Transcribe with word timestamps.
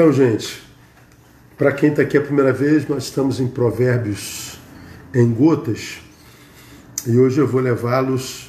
Então, 0.00 0.14
gente, 0.14 0.62
para 1.58 1.72
quem 1.72 1.90
está 1.90 2.00
aqui 2.00 2.16
a 2.16 2.22
primeira 2.22 2.54
vez, 2.54 2.88
nós 2.88 3.04
estamos 3.04 3.38
em 3.38 3.46
Provérbios 3.46 4.58
em 5.12 5.30
Gotas 5.30 5.98
e 7.06 7.18
hoje 7.18 7.38
eu 7.38 7.46
vou 7.46 7.60
levá-los 7.60 8.48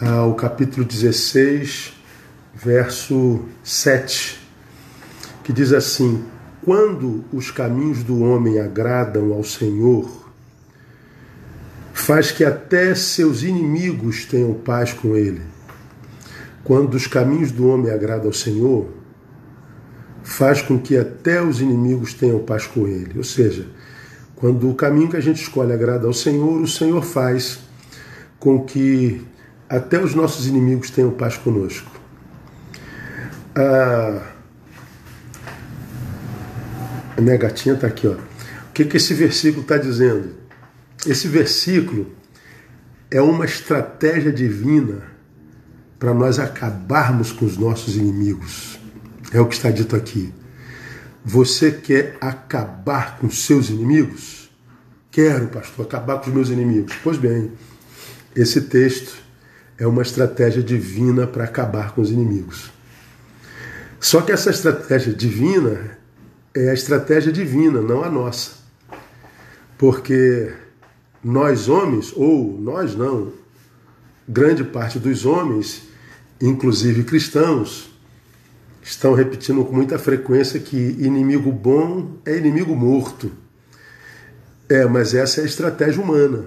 ao 0.00 0.34
capítulo 0.34 0.86
16, 0.86 1.92
verso 2.54 3.44
7, 3.62 4.40
que 5.44 5.52
diz 5.52 5.70
assim: 5.74 6.24
Quando 6.64 7.26
os 7.30 7.50
caminhos 7.50 8.02
do 8.02 8.22
homem 8.22 8.58
agradam 8.58 9.34
ao 9.34 9.44
Senhor, 9.44 10.30
faz 11.92 12.32
que 12.32 12.42
até 12.42 12.94
seus 12.94 13.42
inimigos 13.42 14.24
tenham 14.24 14.54
paz 14.54 14.94
com 14.94 15.14
ele. 15.14 15.42
Quando 16.64 16.94
os 16.94 17.06
caminhos 17.06 17.52
do 17.52 17.68
homem 17.68 17.92
agradam 17.92 18.28
ao 18.28 18.32
Senhor, 18.32 18.99
faz 20.30 20.62
com 20.62 20.78
que 20.78 20.96
até 20.96 21.42
os 21.42 21.60
inimigos 21.60 22.14
tenham 22.14 22.38
paz 22.38 22.64
com 22.64 22.86
ele. 22.86 23.18
Ou 23.18 23.24
seja, 23.24 23.66
quando 24.36 24.70
o 24.70 24.74
caminho 24.74 25.10
que 25.10 25.16
a 25.16 25.20
gente 25.20 25.42
escolhe 25.42 25.72
agrada 25.72 26.06
ao 26.06 26.12
Senhor, 26.12 26.62
o 26.62 26.68
Senhor 26.68 27.02
faz 27.02 27.58
com 28.38 28.64
que 28.64 29.26
até 29.68 30.00
os 30.00 30.14
nossos 30.14 30.46
inimigos 30.46 30.88
tenham 30.88 31.10
paz 31.10 31.36
conosco. 31.36 31.90
Ah, 33.56 34.22
a 37.16 37.20
minha 37.20 37.36
gatinha 37.36 37.74
está 37.74 37.88
aqui. 37.88 38.06
Ó. 38.06 38.12
O 38.12 38.72
que, 38.72 38.84
que 38.84 38.98
esse 38.98 39.12
versículo 39.12 39.62
está 39.62 39.76
dizendo? 39.76 40.30
Esse 41.04 41.26
versículo 41.26 42.06
é 43.10 43.20
uma 43.20 43.44
estratégia 43.44 44.30
divina 44.30 45.02
para 45.98 46.14
nós 46.14 46.38
acabarmos 46.38 47.32
com 47.32 47.44
os 47.44 47.58
nossos 47.58 47.96
inimigos. 47.96 48.79
É 49.32 49.40
o 49.40 49.46
que 49.46 49.54
está 49.54 49.70
dito 49.70 49.94
aqui. 49.94 50.32
Você 51.24 51.70
quer 51.70 52.16
acabar 52.20 53.18
com 53.18 53.30
seus 53.30 53.68
inimigos? 53.68 54.50
Quero, 55.10 55.48
pastor, 55.48 55.86
acabar 55.86 56.18
com 56.18 56.28
os 56.28 56.34
meus 56.34 56.48
inimigos. 56.48 56.94
Pois 57.02 57.18
bem, 57.18 57.52
esse 58.34 58.62
texto 58.62 59.22
é 59.76 59.86
uma 59.86 60.02
estratégia 60.02 60.62
divina 60.62 61.26
para 61.26 61.44
acabar 61.44 61.92
com 61.92 62.00
os 62.00 62.10
inimigos. 62.10 62.70
Só 63.98 64.22
que 64.22 64.32
essa 64.32 64.50
estratégia 64.50 65.12
divina 65.12 65.98
é 66.54 66.70
a 66.70 66.74
estratégia 66.74 67.32
divina, 67.32 67.80
não 67.80 68.02
a 68.02 68.10
nossa. 68.10 68.52
Porque 69.76 70.52
nós 71.22 71.68
homens, 71.68 72.12
ou 72.16 72.58
nós 72.58 72.94
não, 72.94 73.32
grande 74.28 74.64
parte 74.64 74.98
dos 74.98 75.26
homens, 75.26 75.82
inclusive 76.40 77.04
cristãos, 77.04 77.89
estão 78.82 79.14
repetindo 79.14 79.64
com 79.64 79.74
muita 79.74 79.98
frequência 79.98 80.58
que 80.58 80.76
inimigo 80.76 81.52
bom 81.52 82.18
é 82.24 82.36
inimigo 82.36 82.74
morto. 82.74 83.30
É, 84.68 84.86
mas 84.86 85.14
essa 85.14 85.40
é 85.40 85.44
a 85.44 85.46
estratégia 85.46 86.02
humana. 86.02 86.44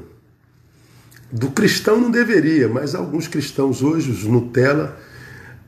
Do 1.31 1.49
cristão 1.51 1.99
não 1.99 2.11
deveria, 2.11 2.69
mas 2.69 2.95
alguns 2.95 3.27
cristãos 3.27 3.81
hoje, 3.81 4.11
os 4.11 4.23
Nutella, 4.23 4.97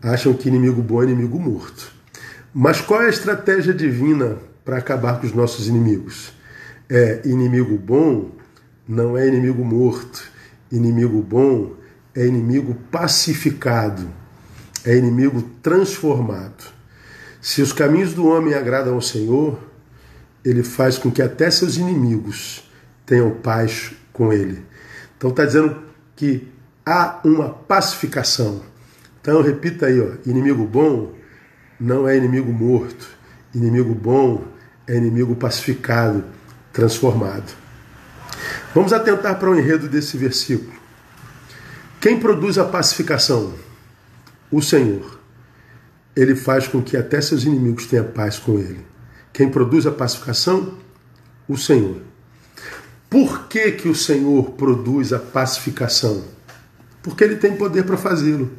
acham 0.01 0.33
que 0.33 0.47
inimigo 0.47 0.81
bom 0.81 1.01
é 1.01 1.05
inimigo 1.05 1.39
morto. 1.39 1.91
Mas 2.53 2.79
qual 2.79 3.01
é 3.01 3.07
a 3.07 3.09
estratégia 3.09 3.73
divina 3.73 4.37
para 4.63 4.77
acabar 4.77 5.19
com 5.19 5.27
os 5.27 5.33
nossos 5.33 5.67
inimigos? 5.67 6.33
É 6.89 7.21
inimigo 7.25 7.77
bom 7.77 8.31
não 8.87 9.17
é 9.17 9.27
inimigo 9.27 9.65
morto. 9.65 10.31
Inimigo 10.71 11.21
bom 11.21 11.73
é 12.13 12.25
inimigo 12.25 12.75
pacificado 12.91 14.07
é 14.85 14.95
inimigo 14.95 15.41
transformado. 15.61 16.63
Se 17.41 17.61
os 17.61 17.73
caminhos 17.73 18.13
do 18.13 18.27
homem 18.27 18.53
agradam 18.53 18.93
ao 18.93 19.01
Senhor, 19.01 19.59
ele 20.43 20.63
faz 20.63 20.97
com 20.97 21.11
que 21.11 21.21
até 21.21 21.49
seus 21.49 21.77
inimigos 21.77 22.63
tenham 23.05 23.31
paz 23.31 23.91
com 24.13 24.31
ele. 24.31 24.63
Então 25.17 25.29
está 25.29 25.45
dizendo 25.45 25.77
que 26.15 26.47
há 26.85 27.19
uma 27.23 27.49
pacificação. 27.49 28.61
Então 29.21 29.41
repita 29.41 29.87
aí, 29.87 29.99
ó, 29.99 30.11
inimigo 30.25 30.65
bom 30.65 31.13
não 31.79 32.07
é 32.07 32.15
inimigo 32.15 32.51
morto. 32.51 33.09
Inimigo 33.53 33.93
bom 33.93 34.45
é 34.87 34.95
inimigo 34.95 35.35
pacificado, 35.35 36.23
transformado. 36.71 37.51
Vamos 38.73 38.93
atentar 38.93 39.39
para 39.39 39.49
o 39.49 39.57
enredo 39.57 39.87
desse 39.87 40.17
versículo. 40.17 40.73
Quem 41.99 42.19
produz 42.19 42.57
a 42.57 42.65
pacificação? 42.65 43.53
O 44.51 44.61
Senhor, 44.61 45.19
ele 46.15 46.35
faz 46.35 46.67
com 46.67 46.81
que 46.81 46.95
até 46.95 47.19
seus 47.19 47.43
inimigos 47.43 47.87
tenham 47.87 48.05
paz 48.05 48.39
com 48.39 48.57
ele. 48.57 48.85
Quem 49.33 49.49
produz 49.49 49.85
a 49.85 49.91
pacificação? 49.91 50.75
O 51.47 51.57
Senhor. 51.57 51.97
Por 53.09 53.47
que, 53.47 53.71
que 53.71 53.87
o 53.87 53.95
Senhor 53.95 54.51
produz 54.51 55.11
a 55.11 55.19
pacificação? 55.19 56.23
Porque 57.03 57.23
ele 57.23 57.35
tem 57.35 57.55
poder 57.55 57.83
para 57.83 57.97
fazê-lo. 57.97 58.51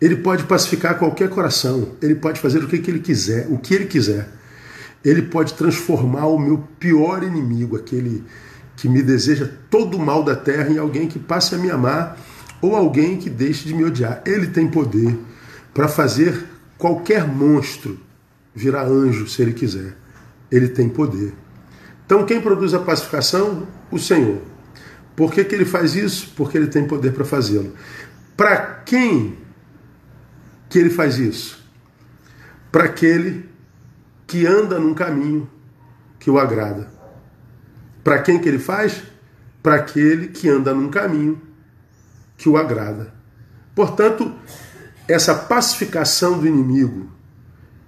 Ele 0.00 0.16
pode 0.16 0.44
pacificar 0.44 0.98
qualquer 0.98 1.28
coração, 1.28 1.94
ele 2.00 2.14
pode 2.14 2.40
fazer 2.40 2.64
o 2.64 2.68
que, 2.68 2.78
que 2.78 2.90
ele 2.90 3.00
quiser, 3.00 3.46
o 3.50 3.58
que 3.58 3.74
ele 3.74 3.84
quiser. 3.84 4.28
Ele 5.04 5.22
pode 5.22 5.54
transformar 5.54 6.26
o 6.26 6.38
meu 6.38 6.58
pior 6.78 7.22
inimigo, 7.22 7.76
aquele 7.76 8.24
que 8.76 8.88
me 8.88 9.02
deseja 9.02 9.48
todo 9.68 9.98
o 9.98 10.00
mal 10.00 10.22
da 10.22 10.34
terra, 10.34 10.70
em 10.70 10.78
alguém 10.78 11.06
que 11.06 11.18
passe 11.18 11.54
a 11.54 11.58
me 11.58 11.70
amar 11.70 12.18
ou 12.60 12.76
alguém 12.76 13.16
que 13.16 13.30
deixe 13.30 13.66
de 13.66 13.74
me 13.74 13.84
odiar. 13.84 14.22
Ele 14.26 14.48
tem 14.48 14.68
poder 14.68 15.16
para 15.72 15.88
fazer 15.88 16.44
qualquer 16.76 17.26
monstro 17.26 17.98
virar 18.54 18.86
anjo 18.86 19.28
se 19.28 19.42
ele 19.42 19.52
quiser. 19.52 19.96
Ele 20.50 20.68
tem 20.68 20.88
poder. 20.88 21.32
Então, 22.04 22.26
quem 22.26 22.40
produz 22.40 22.74
a 22.74 22.80
pacificação? 22.80 23.68
O 23.90 23.98
Senhor. 23.98 24.40
Por 25.14 25.32
que, 25.32 25.44
que 25.44 25.54
ele 25.54 25.64
faz 25.64 25.94
isso? 25.94 26.32
Porque 26.36 26.56
ele 26.56 26.66
tem 26.66 26.86
poder 26.86 27.12
para 27.12 27.24
fazê-lo. 27.24 27.72
Para 28.36 28.56
quem 28.84 29.36
que 30.68 30.78
ele 30.78 30.90
faz 30.90 31.18
isso? 31.18 31.62
Para 32.72 32.84
aquele 32.84 33.48
que 34.26 34.46
anda 34.46 34.78
num 34.78 34.94
caminho 34.94 35.48
que 36.18 36.30
o 36.30 36.38
agrada. 36.38 36.88
Para 38.02 38.20
quem 38.20 38.38
que 38.38 38.48
ele 38.48 38.58
faz? 38.58 39.02
Para 39.62 39.74
aquele 39.76 40.28
que 40.28 40.48
anda 40.48 40.72
num 40.72 40.88
caminho 40.88 41.40
que 42.40 42.48
o 42.48 42.56
agrada. 42.56 43.12
Portanto, 43.74 44.32
essa 45.06 45.34
pacificação 45.34 46.38
do 46.38 46.46
inimigo 46.46 47.06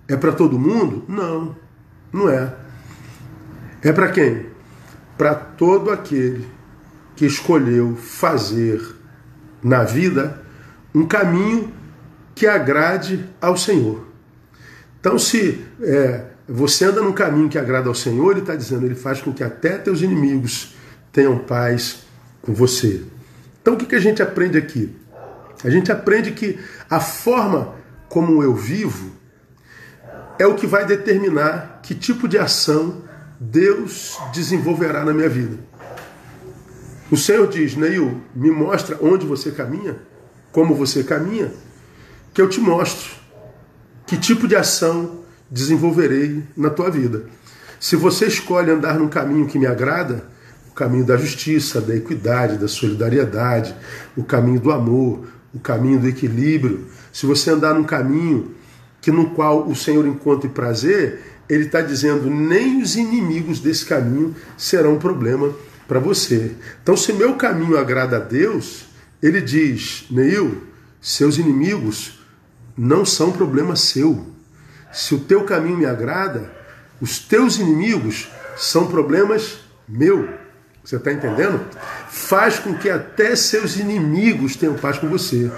é 0.06 0.14
para 0.14 0.30
todo 0.30 0.58
mundo? 0.58 1.02
Não, 1.08 1.56
não 2.12 2.28
é. 2.28 2.54
É 3.82 3.90
para 3.92 4.10
quem? 4.10 4.46
Para 5.16 5.34
todo 5.34 5.90
aquele 5.90 6.46
que 7.16 7.24
escolheu 7.24 7.96
fazer 7.96 8.94
na 9.62 9.84
vida 9.84 10.42
um 10.94 11.06
caminho 11.06 11.72
que 12.34 12.46
agrade 12.46 13.26
ao 13.40 13.56
Senhor. 13.56 14.06
Então, 15.00 15.18
se 15.18 15.64
é, 15.80 16.26
você 16.46 16.84
anda 16.84 17.00
num 17.00 17.12
caminho 17.12 17.48
que 17.48 17.58
agrada 17.58 17.88
ao 17.88 17.94
Senhor, 17.94 18.32
Ele 18.32 18.40
está 18.40 18.54
dizendo, 18.54 18.84
Ele 18.84 18.94
faz 18.94 19.22
com 19.22 19.32
que 19.32 19.42
até 19.42 19.78
teus 19.78 20.02
inimigos 20.02 20.76
tenham 21.10 21.38
paz 21.38 22.02
com 22.42 22.52
você. 22.52 23.02
Então 23.62 23.74
o 23.74 23.76
que, 23.76 23.86
que 23.86 23.94
a 23.94 24.00
gente 24.00 24.20
aprende 24.20 24.58
aqui? 24.58 24.94
A 25.64 25.70
gente 25.70 25.90
aprende 25.90 26.32
que 26.32 26.58
a 26.90 27.00
forma 27.00 27.74
como 28.08 28.42
eu 28.42 28.54
vivo 28.54 29.12
é 30.38 30.46
o 30.46 30.56
que 30.56 30.66
vai 30.66 30.84
determinar 30.84 31.80
que 31.82 31.94
tipo 31.94 32.26
de 32.28 32.36
ação 32.36 33.02
Deus 33.40 34.18
desenvolverá 34.34 35.04
na 35.04 35.12
minha 35.12 35.28
vida. 35.28 35.58
O 37.10 37.16
Senhor 37.16 37.46
diz, 37.46 37.76
Neil, 37.76 38.20
me 38.34 38.50
mostra 38.50 38.98
onde 39.00 39.26
você 39.26 39.50
caminha, 39.50 39.96
como 40.50 40.74
você 40.74 41.04
caminha, 41.04 41.52
que 42.34 42.40
eu 42.40 42.48
te 42.48 42.60
mostro 42.60 43.10
que 44.06 44.16
tipo 44.16 44.48
de 44.48 44.56
ação 44.56 45.20
desenvolverei 45.50 46.42
na 46.56 46.70
tua 46.70 46.90
vida. 46.90 47.26
Se 47.78 47.96
você 47.96 48.26
escolhe 48.26 48.70
andar 48.70 48.98
num 48.98 49.08
caminho 49.08 49.46
que 49.46 49.58
me 49.58 49.66
agrada, 49.66 50.24
o 50.72 50.74
caminho 50.74 51.04
da 51.04 51.18
justiça, 51.18 51.82
da 51.82 51.94
equidade, 51.94 52.56
da 52.56 52.66
solidariedade, 52.66 53.76
o 54.16 54.24
caminho 54.24 54.58
do 54.58 54.72
amor, 54.72 55.28
o 55.52 55.60
caminho 55.60 56.00
do 56.00 56.08
equilíbrio. 56.08 56.86
Se 57.12 57.26
você 57.26 57.50
andar 57.50 57.74
num 57.74 57.84
caminho 57.84 58.54
que 59.02 59.10
no 59.10 59.30
qual 59.30 59.68
o 59.68 59.76
Senhor 59.76 60.06
encontre 60.06 60.48
prazer, 60.48 61.20
ele 61.46 61.66
está 61.66 61.82
dizendo 61.82 62.30
nem 62.30 62.80
os 62.80 62.96
inimigos 62.96 63.60
desse 63.60 63.84
caminho 63.84 64.34
serão 64.56 64.94
um 64.94 64.98
problema 64.98 65.54
para 65.86 66.00
você. 66.00 66.52
Então, 66.82 66.96
se 66.96 67.12
meu 67.12 67.34
caminho 67.34 67.76
agrada 67.76 68.16
a 68.16 68.20
Deus, 68.20 68.86
ele 69.22 69.42
diz, 69.42 70.06
Neil, 70.10 70.62
seus 71.02 71.36
inimigos 71.36 72.18
não 72.74 73.04
são 73.04 73.30
problema 73.30 73.76
seu. 73.76 74.26
Se 74.90 75.14
o 75.14 75.20
teu 75.20 75.44
caminho 75.44 75.76
me 75.76 75.84
agrada, 75.84 76.50
os 76.98 77.18
teus 77.18 77.58
inimigos 77.58 78.30
são 78.56 78.86
problemas 78.86 79.58
meu. 79.86 80.40
Você 80.84 80.96
está 80.96 81.12
entendendo? 81.12 81.60
Faz 82.08 82.58
com 82.58 82.74
que 82.74 82.90
até 82.90 83.36
seus 83.36 83.76
inimigos 83.76 84.56
tenham 84.56 84.74
paz 84.74 84.98
com 84.98 85.08
você. 85.08 85.50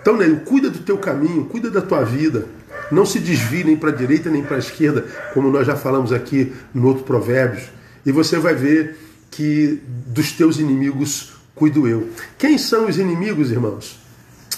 Então, 0.00 0.16
Neil, 0.16 0.40
cuida 0.40 0.70
do 0.70 0.78
teu 0.78 0.96
caminho, 0.96 1.44
cuida 1.44 1.70
da 1.70 1.82
tua 1.82 2.02
vida, 2.02 2.46
Não 2.90 3.06
se 3.06 3.20
desvie 3.20 3.62
nem 3.62 3.76
para 3.76 3.90
a 3.90 3.94
direita 3.94 4.28
nem 4.28 4.42
para 4.42 4.56
a 4.56 4.58
esquerda, 4.58 5.04
como 5.32 5.50
nós 5.50 5.66
já 5.66 5.76
falamos 5.76 6.12
aqui 6.12 6.52
no 6.74 6.88
outro 6.88 7.04
Provérbios. 7.04 7.64
E 8.04 8.10
você 8.10 8.36
vai 8.38 8.54
ver 8.54 8.98
que 9.30 9.80
dos 10.06 10.32
teus 10.32 10.58
inimigos 10.58 11.34
cuido 11.54 11.86
eu. 11.86 12.08
Quem 12.36 12.58
são 12.58 12.88
os 12.88 12.98
inimigos, 12.98 13.50
irmãos? 13.50 14.00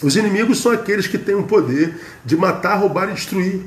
Os 0.02 0.16
inimigos 0.16 0.60
são 0.60 0.72
aqueles 0.72 1.06
que 1.06 1.18
têm 1.18 1.34
o 1.34 1.42
poder 1.42 1.94
de 2.24 2.36
matar, 2.36 2.76
roubar 2.76 3.10
e 3.10 3.14
destruir. 3.14 3.64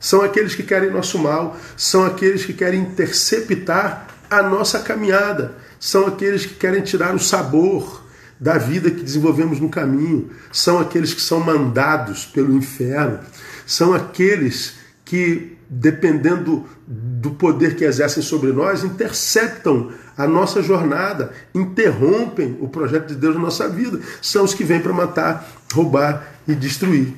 São 0.00 0.22
aqueles 0.22 0.54
que 0.54 0.62
querem 0.62 0.90
nosso 0.90 1.18
mal, 1.18 1.56
são 1.76 2.04
aqueles 2.04 2.44
que 2.44 2.52
querem 2.52 2.80
interceptar 2.80 4.08
a 4.30 4.42
nossa 4.42 4.80
caminhada, 4.80 5.54
são 5.78 6.06
aqueles 6.06 6.46
que 6.46 6.54
querem 6.54 6.82
tirar 6.82 7.14
o 7.14 7.18
sabor 7.18 8.04
da 8.38 8.58
vida 8.58 8.90
que 8.90 9.02
desenvolvemos 9.02 9.60
no 9.60 9.68
caminho, 9.68 10.30
são 10.52 10.78
aqueles 10.78 11.14
que 11.14 11.22
são 11.22 11.40
mandados 11.40 12.26
pelo 12.26 12.54
inferno, 12.54 13.20
são 13.66 13.94
aqueles 13.94 14.74
que, 15.04 15.56
dependendo 15.68 16.64
do 16.86 17.30
poder 17.30 17.76
que 17.76 17.84
exercem 17.84 18.22
sobre 18.22 18.52
nós, 18.52 18.84
interceptam 18.84 19.90
a 20.16 20.26
nossa 20.26 20.62
jornada, 20.62 21.32
interrompem 21.54 22.56
o 22.60 22.68
projeto 22.68 23.08
de 23.08 23.14
Deus 23.14 23.34
na 23.34 23.42
nossa 23.42 23.68
vida. 23.68 24.00
São 24.22 24.44
os 24.44 24.54
que 24.54 24.64
vêm 24.64 24.80
para 24.80 24.92
matar, 24.92 25.48
roubar 25.72 26.26
e 26.46 26.54
destruir. 26.54 27.14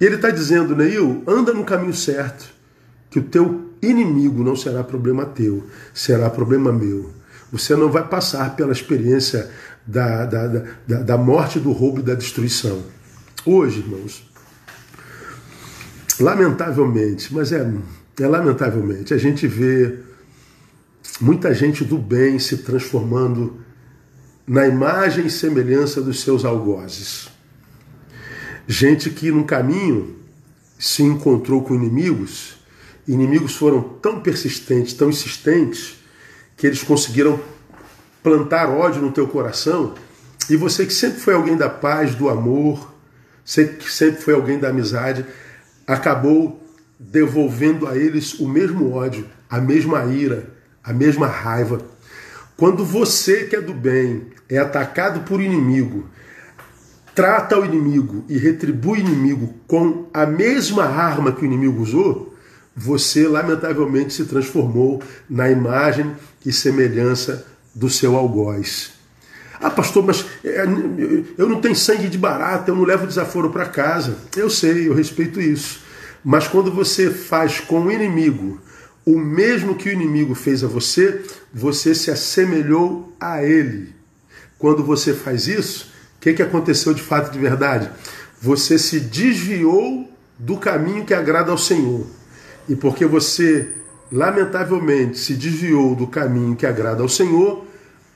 E 0.00 0.04
ele 0.04 0.16
está 0.16 0.30
dizendo, 0.30 0.76
Neil, 0.76 1.22
anda 1.26 1.52
no 1.52 1.64
caminho 1.64 1.94
certo, 1.94 2.46
que 3.10 3.18
o 3.18 3.22
teu 3.22 3.70
inimigo 3.80 4.42
não 4.42 4.56
será 4.56 4.82
problema 4.82 5.24
teu, 5.24 5.64
será 5.92 6.28
problema 6.30 6.72
meu. 6.72 7.10
Você 7.54 7.76
não 7.76 7.88
vai 7.88 8.04
passar 8.08 8.56
pela 8.56 8.72
experiência 8.72 9.48
da, 9.86 10.26
da, 10.26 10.46
da, 10.48 11.02
da 11.02 11.16
morte, 11.16 11.60
do 11.60 11.70
roubo 11.70 12.00
e 12.00 12.02
da 12.02 12.16
destruição. 12.16 12.82
Hoje, 13.46 13.78
irmãos, 13.78 14.28
lamentavelmente, 16.18 17.32
mas 17.32 17.52
é, 17.52 17.64
é 18.20 18.26
lamentavelmente, 18.26 19.14
a 19.14 19.18
gente 19.18 19.46
vê 19.46 20.00
muita 21.20 21.54
gente 21.54 21.84
do 21.84 21.96
bem 21.96 22.40
se 22.40 22.56
transformando 22.56 23.60
na 24.44 24.66
imagem 24.66 25.26
e 25.26 25.30
semelhança 25.30 26.02
dos 26.02 26.22
seus 26.22 26.44
algozes. 26.44 27.28
Gente 28.66 29.10
que 29.10 29.30
no 29.30 29.44
caminho 29.44 30.16
se 30.76 31.04
encontrou 31.04 31.62
com 31.62 31.72
inimigos, 31.72 32.56
inimigos 33.06 33.54
foram 33.54 33.80
tão 33.80 34.18
persistentes, 34.18 34.92
tão 34.92 35.08
insistentes, 35.08 36.02
que 36.56 36.66
eles 36.66 36.82
conseguiram 36.82 37.40
plantar 38.22 38.70
ódio 38.70 39.02
no 39.02 39.12
teu 39.12 39.26
coração, 39.28 39.94
e 40.48 40.56
você 40.56 40.86
que 40.86 40.92
sempre 40.92 41.20
foi 41.20 41.34
alguém 41.34 41.56
da 41.56 41.68
paz, 41.68 42.14
do 42.14 42.28
amor, 42.28 42.92
que 43.44 43.90
sempre 43.90 44.22
foi 44.22 44.34
alguém 44.34 44.58
da 44.58 44.68
amizade, 44.68 45.24
acabou 45.86 46.62
devolvendo 46.98 47.86
a 47.86 47.96
eles 47.96 48.34
o 48.40 48.48
mesmo 48.48 48.92
ódio, 48.92 49.26
a 49.48 49.60
mesma 49.60 50.04
ira, 50.06 50.50
a 50.82 50.92
mesma 50.92 51.26
raiva. 51.26 51.80
Quando 52.56 52.84
você 52.84 53.44
que 53.44 53.56
é 53.56 53.60
do 53.60 53.74
bem 53.74 54.28
é 54.48 54.58
atacado 54.58 55.20
por 55.20 55.40
inimigo, 55.40 56.08
trata 57.14 57.58
o 57.58 57.64
inimigo 57.64 58.24
e 58.28 58.38
retribui 58.38 58.98
o 58.98 59.06
inimigo 59.06 59.54
com 59.66 60.08
a 60.12 60.26
mesma 60.26 60.84
arma 60.84 61.32
que 61.32 61.42
o 61.42 61.46
inimigo 61.46 61.82
usou, 61.82 62.33
você 62.76 63.26
lamentavelmente 63.26 64.12
se 64.12 64.24
transformou 64.24 65.02
na 65.28 65.50
imagem 65.50 66.14
e 66.44 66.52
semelhança 66.52 67.46
do 67.74 67.88
seu 67.88 68.16
algoz. 68.16 68.92
Ah, 69.60 69.70
pastor, 69.70 70.04
mas 70.04 70.24
é, 70.44 70.64
eu 71.38 71.48
não 71.48 71.60
tenho 71.60 71.76
sangue 71.76 72.08
de 72.08 72.18
barata, 72.18 72.70
eu 72.70 72.76
não 72.76 72.84
levo 72.84 73.06
desaforo 73.06 73.50
para 73.50 73.66
casa. 73.66 74.16
Eu 74.36 74.50
sei, 74.50 74.88
eu 74.88 74.94
respeito 74.94 75.40
isso. 75.40 75.80
Mas 76.24 76.48
quando 76.48 76.72
você 76.72 77.10
faz 77.10 77.60
com 77.60 77.82
o 77.82 77.92
inimigo 77.92 78.60
o 79.06 79.18
mesmo 79.18 79.74
que 79.74 79.88
o 79.88 79.92
inimigo 79.92 80.34
fez 80.34 80.64
a 80.64 80.66
você, 80.66 81.22
você 81.52 81.94
se 81.94 82.10
assemelhou 82.10 83.14
a 83.20 83.42
ele. 83.42 83.94
Quando 84.58 84.82
você 84.82 85.12
faz 85.12 85.46
isso, 85.46 85.92
o 86.16 86.20
que, 86.20 86.32
que 86.32 86.42
aconteceu 86.42 86.94
de 86.94 87.02
fato 87.02 87.30
de 87.30 87.38
verdade? 87.38 87.90
Você 88.40 88.78
se 88.78 89.00
desviou 89.00 90.10
do 90.38 90.56
caminho 90.56 91.04
que 91.04 91.12
agrada 91.12 91.50
ao 91.50 91.58
Senhor. 91.58 92.06
E 92.68 92.74
porque 92.74 93.06
você, 93.06 93.68
lamentavelmente, 94.10 95.18
se 95.18 95.34
desviou 95.34 95.94
do 95.94 96.06
caminho 96.06 96.56
que 96.56 96.66
agrada 96.66 97.02
ao 97.02 97.08
Senhor, 97.08 97.64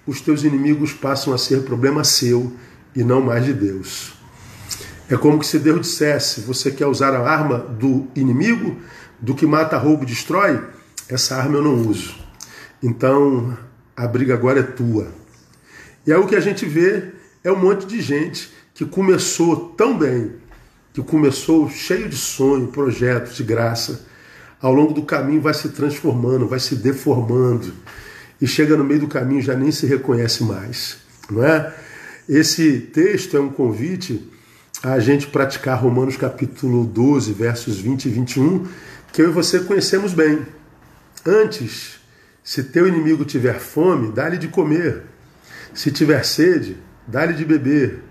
os 0.06 0.20
teus 0.20 0.44
inimigos 0.44 0.92
passam 0.92 1.34
a 1.34 1.38
ser 1.38 1.62
problema 1.62 2.04
seu 2.04 2.52
e 2.94 3.04
não 3.04 3.20
mais 3.20 3.44
de 3.44 3.52
Deus. 3.52 4.14
É 5.08 5.16
como 5.16 5.42
se 5.42 5.58
Deus 5.58 5.80
dissesse: 5.82 6.40
você 6.40 6.70
quer 6.70 6.86
usar 6.86 7.14
a 7.14 7.28
arma 7.28 7.58
do 7.58 8.06
inimigo, 8.14 8.76
do 9.20 9.34
que 9.34 9.46
mata, 9.46 9.76
rouba 9.76 10.06
destrói? 10.06 10.62
essa 11.08 11.36
arma 11.36 11.56
eu 11.56 11.62
não 11.62 11.88
uso. 11.88 12.14
Então 12.82 13.56
a 13.96 14.06
briga 14.06 14.34
agora 14.34 14.60
é 14.60 14.62
tua. 14.62 15.08
E 16.06 16.12
aí 16.12 16.18
o 16.18 16.26
que 16.26 16.36
a 16.36 16.40
gente 16.40 16.66
vê 16.66 17.12
é 17.42 17.50
um 17.50 17.58
monte 17.58 17.86
de 17.86 18.00
gente 18.00 18.50
que 18.74 18.84
começou 18.84 19.70
tão 19.76 19.98
bem, 19.98 20.34
que 20.92 21.02
começou 21.02 21.68
cheio 21.68 22.08
de 22.08 22.16
sonho, 22.16 22.68
projetos, 22.68 23.36
de 23.36 23.42
graça, 23.42 24.06
ao 24.60 24.72
longo 24.72 24.92
do 24.92 25.02
caminho 25.02 25.40
vai 25.40 25.54
se 25.54 25.68
transformando, 25.70 26.48
vai 26.48 26.60
se 26.60 26.74
deformando 26.76 27.72
e 28.40 28.46
chega 28.46 28.76
no 28.76 28.84
meio 28.84 29.00
do 29.00 29.08
caminho 29.08 29.42
já 29.42 29.54
nem 29.54 29.70
se 29.70 29.86
reconhece 29.86 30.44
mais, 30.44 30.98
não 31.30 31.44
é? 31.44 31.74
Esse 32.28 32.78
texto 32.78 33.36
é 33.36 33.40
um 33.40 33.48
convite 33.48 34.30
a 34.82 34.98
gente 34.98 35.26
praticar 35.26 35.80
Romanos 35.80 36.16
capítulo 36.16 36.84
12, 36.84 37.32
versos 37.32 37.80
20 37.80 38.04
e 38.04 38.08
21, 38.10 38.66
que 39.12 39.22
eu 39.22 39.30
e 39.30 39.32
você 39.32 39.60
conhecemos 39.60 40.12
bem. 40.12 40.46
Antes, 41.26 41.98
se 42.44 42.62
teu 42.62 42.86
inimigo 42.86 43.24
tiver 43.24 43.58
fome, 43.58 44.12
dá-lhe 44.12 44.38
de 44.38 44.48
comer. 44.48 45.02
Se 45.74 45.90
tiver 45.90 46.24
sede, 46.24 46.76
dá-lhe 47.06 47.34
de 47.34 47.44
beber. 47.44 48.02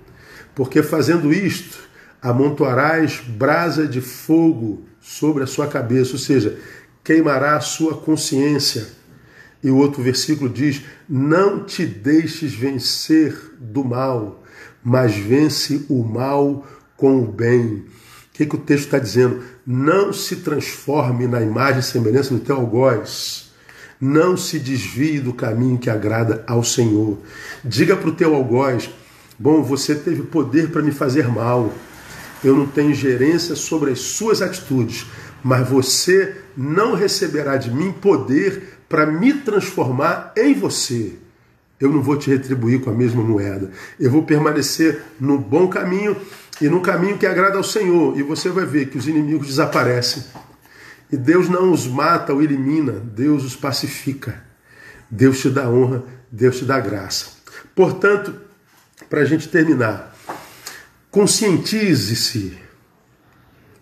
Porque 0.53 0.83
fazendo 0.83 1.31
isto, 1.31 1.77
amontoarás 2.21 3.21
brasa 3.21 3.87
de 3.87 4.01
fogo 4.01 4.85
sobre 5.07 5.43
a 5.43 5.47
sua 5.47 5.67
cabeça, 5.67 6.13
ou 6.13 6.19
seja, 6.19 6.59
queimará 7.03 7.55
a 7.55 7.61
sua 7.61 7.97
consciência. 7.97 8.87
E 9.63 9.69
o 9.69 9.77
outro 9.77 10.03
versículo 10.03 10.49
diz: 10.49 10.81
Não 11.07 11.63
te 11.63 11.85
deixes 11.85 12.53
vencer 12.53 13.35
do 13.59 13.83
mal, 13.83 14.43
mas 14.83 15.15
vence 15.15 15.85
o 15.89 16.03
mal 16.03 16.67
com 16.95 17.21
o 17.21 17.31
bem 17.31 17.85
que, 18.37 18.45
que 18.45 18.55
o 18.55 18.59
texto 18.59 18.85
está 18.85 18.99
dizendo? 18.99 19.41
Não 19.65 20.13
se 20.13 20.37
transforme 20.37 21.25
na 21.25 21.41
imagem 21.41 21.79
e 21.79 21.83
semelhança 21.83 22.35
do 22.35 22.39
teu 22.39 22.57
algoz. 22.57 23.51
Não 23.99 24.37
se 24.37 24.59
desvie 24.59 25.19
do 25.19 25.33
caminho 25.33 25.79
que 25.79 25.89
agrada 25.89 26.43
ao 26.45 26.63
Senhor. 26.63 27.17
Diga 27.65 27.97
para 27.97 28.09
o 28.09 28.15
teu 28.15 28.35
algoz: 28.35 28.91
Bom, 29.39 29.63
você 29.63 29.95
teve 29.95 30.21
poder 30.21 30.69
para 30.69 30.83
me 30.83 30.91
fazer 30.91 31.27
mal. 31.27 31.73
Eu 32.43 32.55
não 32.55 32.67
tenho 32.67 32.93
gerência 32.93 33.55
sobre 33.55 33.91
as 33.91 33.99
suas 33.99 34.41
atitudes, 34.41 35.05
mas 35.43 35.67
você 35.67 36.35
não 36.55 36.93
receberá 36.93 37.57
de 37.57 37.71
mim 37.71 37.91
poder 37.91 38.79
para 38.89 39.05
me 39.05 39.33
transformar 39.33 40.33
em 40.35 40.53
você. 40.53 41.15
Eu 41.79 41.91
não 41.91 42.01
vou 42.01 42.17
te 42.17 42.29
retribuir 42.29 42.81
com 42.81 42.89
a 42.89 42.93
mesma 42.93 43.21
moeda. 43.21 43.71
Eu 43.99 44.09
vou 44.09 44.23
permanecer 44.23 45.01
no 45.19 45.37
bom 45.37 45.67
caminho 45.67 46.17
e 46.59 46.67
no 46.67 46.81
caminho 46.81 47.17
que 47.17 47.25
agrada 47.25 47.57
ao 47.57 47.63
Senhor, 47.63 48.17
e 48.17 48.23
você 48.23 48.49
vai 48.49 48.65
ver 48.65 48.89
que 48.89 48.97
os 48.97 49.07
inimigos 49.07 49.47
desaparecem. 49.47 50.23
E 51.11 51.15
Deus 51.15 51.47
não 51.47 51.71
os 51.71 51.87
mata 51.87 52.33
ou 52.33 52.41
elimina, 52.41 52.93
Deus 52.93 53.43
os 53.43 53.55
pacifica. 53.55 54.43
Deus 55.09 55.39
te 55.39 55.49
dá 55.49 55.69
honra, 55.69 56.03
Deus 56.31 56.57
te 56.57 56.65
dá 56.65 56.79
graça. 56.79 57.27
Portanto, 57.75 58.33
para 59.09 59.21
a 59.21 59.25
gente 59.25 59.47
terminar, 59.47 60.16
conscientize-se, 61.11 62.57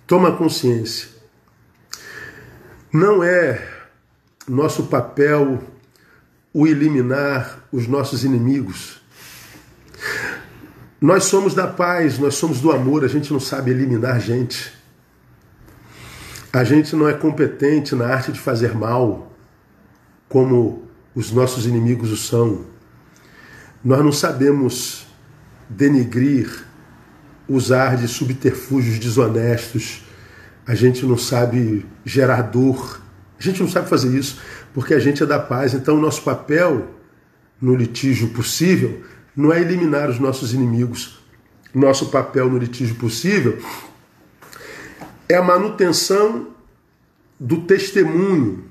toma 0.08 0.32
consciência. 0.36 1.10
Não 2.92 3.24
é 3.24 3.68
nosso 4.48 4.84
papel 4.84 5.62
o 6.54 6.66
eliminar 6.66 7.68
os 7.72 7.88
nossos 7.88 8.24
inimigos. 8.24 9.02
Nós 11.02 11.26
somos 11.26 11.54
da 11.54 11.68
paz, 11.68 12.18
nós 12.18 12.36
somos 12.36 12.62
do 12.62 12.72
amor, 12.72 13.04
a 13.04 13.08
gente 13.08 13.34
não 13.34 13.40
sabe 13.40 13.72
eliminar 13.72 14.20
gente. 14.22 14.74
A 16.54 16.64
gente 16.64 16.96
não 16.96 17.10
é 17.10 17.14
competente 17.14 17.94
na 17.94 18.08
arte 18.08 18.32
de 18.32 18.40
fazer 18.40 18.74
mal, 18.74 19.34
como 20.30 20.88
os 21.14 21.32
nossos 21.32 21.66
inimigos 21.66 22.12
o 22.12 22.18
são. 22.18 22.66
Nós 23.84 24.04
não 24.04 24.12
sabemos 24.12 25.06
denigrir, 25.70 26.66
usar 27.48 27.98
de 27.98 28.08
subterfúgios 28.08 29.00
desonestos. 29.00 30.04
A 30.66 30.76
gente 30.76 31.06
não 31.06 31.18
sabe 31.18 31.86
gerar 32.04 32.42
dor. 32.44 33.02
A 33.40 33.44
gente 33.44 33.62
não 33.62 33.70
sabe 33.70 33.90
fazer 33.90 34.18
isso 34.18 34.40
porque 34.74 34.94
a 34.94 35.00
gente 35.00 35.24
é 35.24 35.26
da 35.26 35.40
paz. 35.40 35.74
Então, 35.74 35.98
o 35.98 36.02
nosso 36.02 36.22
papel 36.22 36.88
no 37.62 37.76
litígio 37.76 38.30
possível 38.30 39.04
não 39.36 39.52
é 39.54 39.62
eliminar 39.62 40.10
os 40.10 40.20
nossos 40.20 40.54
inimigos. 40.54 41.24
Nosso 41.74 42.08
papel 42.08 42.50
no 42.50 42.58
litígio 42.58 42.96
possível 42.96 43.58
é 45.28 45.36
a 45.36 45.42
manutenção 45.42 46.50
do 47.40 47.62
testemunho, 47.62 48.66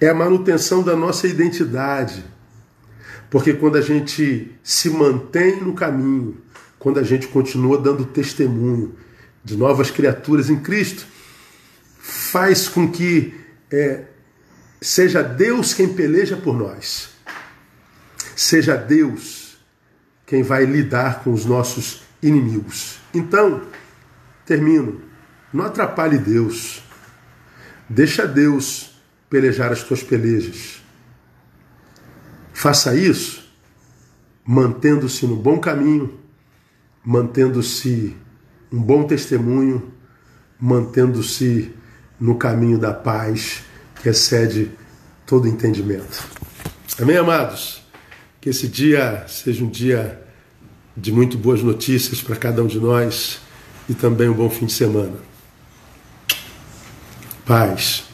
é 0.00 0.08
a 0.08 0.14
manutenção 0.14 0.82
da 0.82 0.94
nossa 0.94 1.26
identidade. 1.26 2.24
Porque 3.30 3.52
quando 3.52 3.76
a 3.76 3.80
gente 3.80 4.54
se 4.62 4.90
mantém 4.90 5.62
no 5.62 5.74
caminho, 5.74 6.36
quando 6.78 6.98
a 6.98 7.02
gente 7.02 7.26
continua 7.28 7.78
dando 7.78 8.04
testemunho 8.04 8.94
de 9.44 9.56
novas 9.56 9.90
criaturas 9.90 10.48
em 10.48 10.58
Cristo, 10.60 11.06
faz 11.98 12.68
com 12.68 12.90
que 12.90 13.34
é, 13.70 14.04
seja 14.80 15.22
Deus 15.22 15.74
quem 15.74 15.92
peleja 15.92 16.36
por 16.36 16.56
nós, 16.56 17.10
seja 18.36 18.76
Deus 18.76 19.58
quem 20.26 20.42
vai 20.42 20.64
lidar 20.64 21.22
com 21.22 21.32
os 21.32 21.44
nossos 21.44 22.02
inimigos. 22.22 22.98
Então, 23.14 23.62
termino. 24.44 25.02
Não 25.52 25.64
atrapalhe 25.64 26.18
Deus. 26.18 26.82
Deixa 27.88 28.26
Deus 28.26 29.00
pelejar 29.30 29.72
as 29.72 29.82
tuas 29.82 30.02
pelejas. 30.02 30.82
Faça 32.52 32.94
isso 32.94 33.48
mantendo-se 34.48 35.26
no 35.26 35.36
bom 35.36 35.60
caminho, 35.60 36.18
mantendo-se 37.04 38.16
um 38.72 38.80
bom 38.80 39.04
testemunho, 39.04 39.92
mantendo-se 40.60 41.72
no 42.20 42.36
caminho 42.36 42.78
da 42.78 42.92
paz 42.92 43.62
que 44.02 44.08
excede 44.08 44.70
todo 45.26 45.48
entendimento. 45.48 46.24
Amém, 47.00 47.16
amados? 47.16 47.82
Que 48.40 48.50
esse 48.50 48.66
dia 48.66 49.24
seja 49.28 49.64
um 49.64 49.70
dia 49.70 50.22
de 50.96 51.12
muito 51.12 51.38
boas 51.38 51.62
notícias 51.62 52.20
para 52.20 52.36
cada 52.36 52.62
um 52.62 52.66
de 52.66 52.78
nós 52.78 53.40
e 53.88 53.94
também 53.94 54.28
um 54.28 54.34
bom 54.34 54.50
fim 54.50 54.66
de 54.66 54.72
semana. 54.72 55.16
Paz. 57.46 58.07